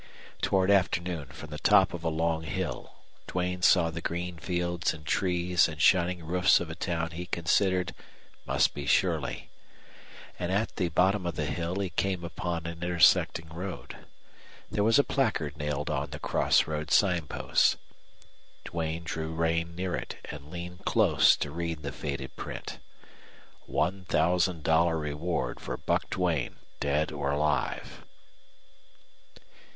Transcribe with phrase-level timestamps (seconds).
[0.41, 2.95] Toward afternoon, from the top of a long hill,
[3.27, 7.93] Duane saw the green fields and trees and shining roofs of a town he considered
[8.47, 9.51] must be Shirley.
[10.39, 13.95] And at the bottom of the hill he came upon an intersecting road.
[14.71, 17.77] There was a placard nailed on the crossroad sign post.
[18.65, 22.79] Duane drew rein near it and leaned close to read the faded print.
[23.69, 28.03] $1000 REWARD FOR BUCK DUANE DEAD OR ALIVE.